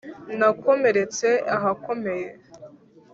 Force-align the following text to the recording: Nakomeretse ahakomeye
Nakomeretse 0.39 1.27
ahakomeye 1.55 2.29